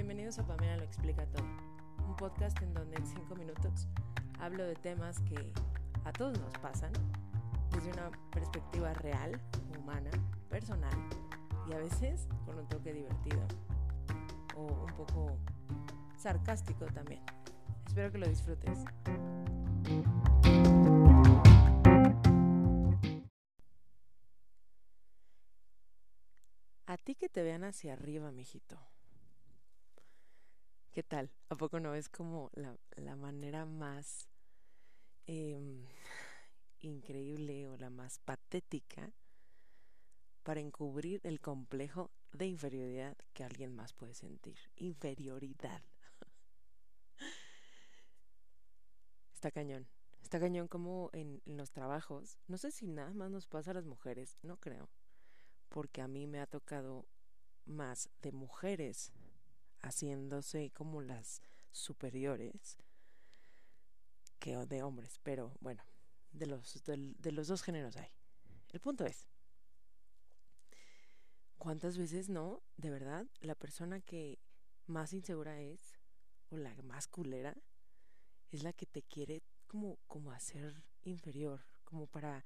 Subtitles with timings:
[0.00, 1.44] Bienvenidos a Pamela Lo Explica Todo,
[2.08, 3.86] un podcast en donde en cinco minutos
[4.38, 5.52] hablo de temas que
[6.06, 6.90] a todos nos pasan
[7.70, 9.38] desde una perspectiva real,
[9.78, 10.10] humana,
[10.48, 10.94] personal
[11.68, 13.46] y a veces con un toque divertido
[14.56, 15.36] o un poco
[16.16, 17.20] sarcástico también.
[17.86, 18.78] Espero que lo disfrutes.
[26.86, 28.78] A ti que te vean hacia arriba, mijito.
[30.92, 31.30] ¿Qué tal?
[31.48, 34.28] ¿A poco no es como la, la manera más
[35.26, 35.86] em,
[36.80, 39.12] increíble o la más patética
[40.42, 44.58] para encubrir el complejo de inferioridad que alguien más puede sentir?
[44.74, 45.80] Inferioridad.
[49.32, 49.86] Está cañón.
[50.24, 52.36] Está cañón como en, en los trabajos.
[52.48, 54.90] No sé si nada más nos pasa a las mujeres, no creo.
[55.68, 57.06] Porque a mí me ha tocado
[57.64, 59.12] más de mujeres
[59.82, 62.78] haciéndose como las superiores
[64.38, 65.82] que de hombres, pero bueno,
[66.32, 68.10] de los, de, de los dos géneros hay.
[68.70, 69.26] El punto es,
[71.58, 74.38] ¿cuántas veces no, de verdad, la persona que
[74.86, 75.80] más insegura es,
[76.48, 77.56] o la más culera,
[78.50, 82.44] es la que te quiere como, como hacer inferior, como para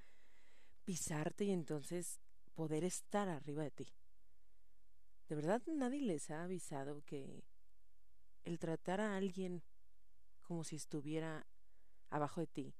[0.84, 2.20] pisarte y entonces
[2.54, 3.88] poder estar arriba de ti?
[5.28, 7.44] ¿De verdad nadie les ha avisado que
[8.44, 9.62] el tratar a alguien
[10.42, 11.46] como si estuviera
[12.10, 12.74] abajo de ti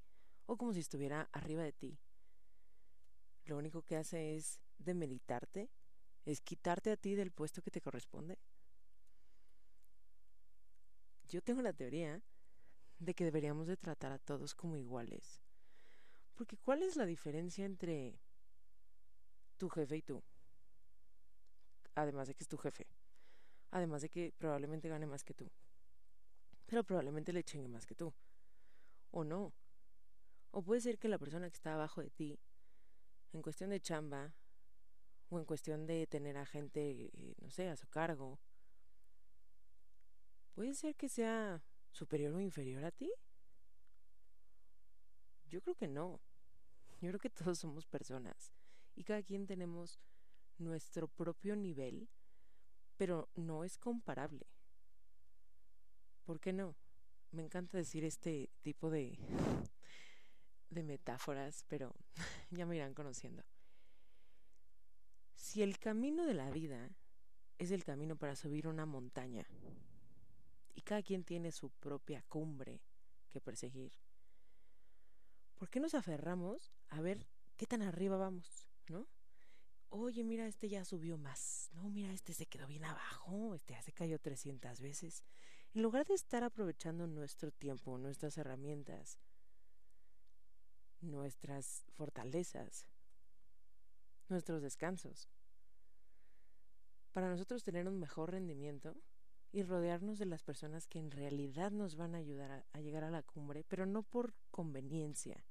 [0.47, 1.99] o como si estuviera arriba de ti,
[3.47, 5.71] lo único que hace es demeritarte,
[6.27, 8.39] es quitarte a ti del puesto que te corresponde?
[11.29, 12.23] Yo tengo la teoría
[12.99, 15.41] de que deberíamos de tratar a todos como iguales.
[16.35, 18.21] Porque ¿cuál es la diferencia entre
[19.57, 20.23] tu jefe y tú?
[21.95, 22.87] Además de que es tu jefe,
[23.71, 25.51] además de que probablemente gane más que tú,
[26.67, 28.13] pero probablemente le chingue más que tú,
[29.11, 29.53] o no,
[30.51, 32.39] o puede ser que la persona que está abajo de ti,
[33.33, 34.35] en cuestión de chamba,
[35.29, 38.39] o en cuestión de tener a gente, eh, no sé, a su cargo,
[40.55, 43.13] puede ser que sea superior o inferior a ti.
[45.49, 46.21] Yo creo que no.
[47.01, 48.53] Yo creo que todos somos personas
[48.95, 49.99] y cada quien tenemos
[50.59, 52.09] nuestro propio nivel,
[52.97, 54.47] pero no es comparable.
[56.25, 56.77] ¿Por qué no?
[57.31, 59.19] Me encanta decir este tipo de,
[60.71, 61.95] de metáforas, pero
[62.51, 63.45] ya me irán conociendo.
[65.35, 66.91] Si el camino de la vida
[67.59, 69.47] es el camino para subir una montaña,
[70.75, 72.81] y cada quien tiene su propia cumbre
[73.31, 73.93] que perseguir,
[75.55, 77.27] ¿por qué nos aferramos a ver
[77.57, 79.07] qué tan arriba vamos, no?
[79.95, 83.83] Oye, mira, este ya subió más, no, mira, este se quedó bien abajo, este ya
[83.83, 85.25] se cayó 300 veces.
[85.73, 89.19] En lugar de estar aprovechando nuestro tiempo, nuestras herramientas,
[91.01, 92.89] nuestras fortalezas,
[94.29, 95.29] nuestros descansos,
[97.13, 98.97] para nosotros tener un mejor rendimiento
[99.53, 103.05] y rodearnos de las personas que en realidad nos van a ayudar a, a llegar
[103.05, 105.47] a la cumbre, pero no por conveniencia,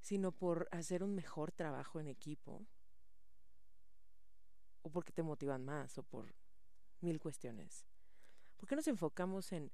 [0.00, 2.66] sino por hacer un mejor trabajo en equipo,
[4.82, 6.34] o porque te motivan más o por
[7.00, 7.86] mil cuestiones.
[8.56, 9.72] ¿Por qué nos enfocamos en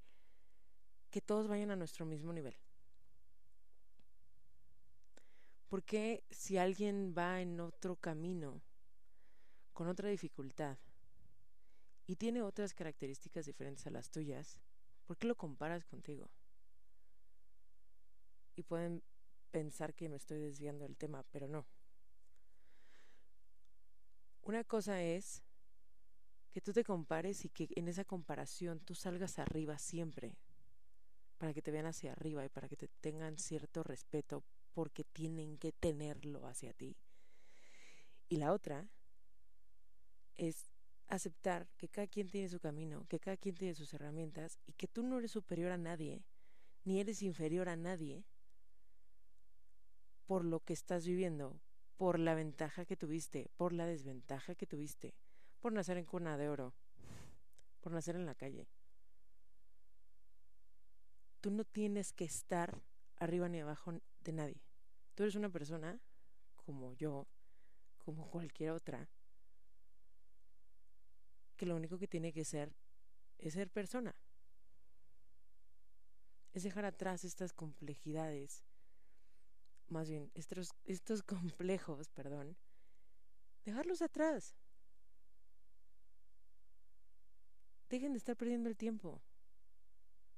[1.11, 2.57] que todos vayan a nuestro mismo nivel?
[5.69, 8.63] ¿Por qué si alguien va en otro camino,
[9.75, 10.79] con otra dificultad,
[12.07, 14.63] y tiene otras características diferentes a las tuyas,
[15.07, 16.31] ¿por qué lo comparas contigo?
[18.57, 19.03] Y pueden
[19.51, 21.67] pensar que me estoy desviando del tema, pero no.
[24.49, 25.43] Una cosa es
[26.51, 30.39] que tú te compares y que en esa comparación tú salgas arriba siempre,
[31.37, 34.43] para que te vean hacia arriba y para que te tengan cierto respeto
[34.73, 36.97] porque tienen que tenerlo hacia ti.
[38.31, 38.89] Y la otra
[40.39, 40.71] es
[41.09, 44.89] aceptar que cada quien tiene su camino, que cada quien tiene sus herramientas y que
[44.89, 46.25] tú no eres superior a nadie,
[46.85, 48.25] ni eres inferior a nadie
[50.25, 51.61] por lo que estás viviendo,
[51.99, 55.15] por la ventaja que tuviste, por la desventaja que tuviste,
[55.61, 56.73] por nacer en cuna de oro,
[57.81, 58.69] por nacer en la calle.
[61.41, 62.81] Tú no tienes que estar
[63.17, 64.63] arriba ni abajo de nadie.
[65.17, 66.01] Tú eres una persona
[66.55, 67.27] como yo,
[67.99, 69.09] como cualquier otra,
[71.57, 72.73] que lo único que tiene que ser
[73.39, 74.15] es ser persona.
[76.53, 78.68] Es dejar atrás estas complejidades
[79.89, 82.57] más bien, estos, estos complejos, perdón,
[83.65, 84.57] dejarlos atrás.
[87.89, 89.23] Dejen de estar perdiendo el tiempo.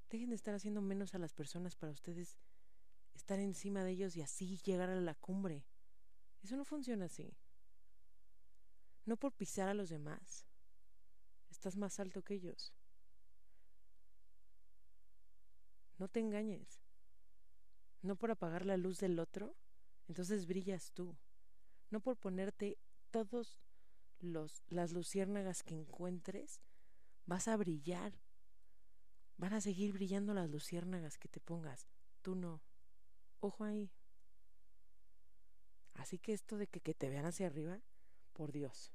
[0.08, 2.38] Dejen de estar haciendo menos a las personas para ustedes
[3.14, 5.64] estar encima de ellos y así llegar a la cumbre.
[6.43, 7.37] Eso no funciona así.
[9.05, 10.47] No por pisar a los demás.
[11.50, 12.73] Estás más alto que ellos.
[15.99, 16.80] No te engañes.
[18.02, 19.55] No por apagar la luz del otro,
[20.08, 21.17] entonces brillas tú.
[21.91, 22.79] No por ponerte
[23.11, 23.61] todos
[24.19, 26.61] los las luciérnagas que encuentres,
[27.26, 28.12] vas a brillar.
[29.37, 31.88] Van a seguir brillando las luciérnagas que te pongas.
[32.23, 32.62] Tú no.
[33.41, 33.91] Ojo ahí.
[35.94, 37.81] Así que esto de que, que te vean hacia arriba,
[38.32, 38.93] por Dios,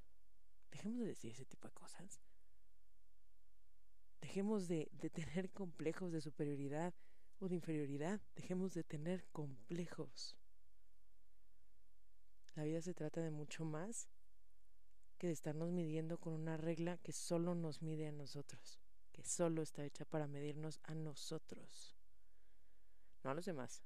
[0.72, 2.20] dejemos de decir ese tipo de cosas.
[4.22, 6.94] Dejemos de, de tener complejos de superioridad
[7.40, 8.22] o de inferioridad.
[8.36, 10.38] Dejemos de tener complejos.
[12.56, 14.08] La vida se trata de mucho más
[15.18, 18.80] que de estarnos midiendo con una regla que solo nos mide a nosotros,
[19.12, 21.96] que solo está hecha para medirnos a nosotros,
[23.24, 23.84] no a los demás.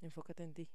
[0.00, 0.68] Enfócate en ti.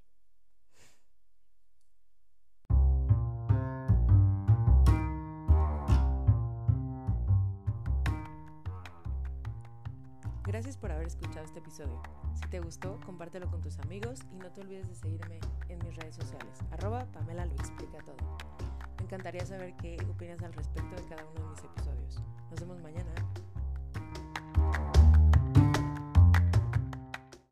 [10.49, 12.01] Gracias por haber escuchado este episodio.
[12.33, 15.95] Si te gustó, compártelo con tus amigos y no te olvides de seguirme en mis
[15.95, 16.57] redes sociales.
[16.71, 18.15] Arroba Pamela lo explica todo.
[18.97, 22.23] Me encantaría saber qué opinas al respecto de cada uno de mis episodios.
[22.49, 23.13] Nos vemos mañana.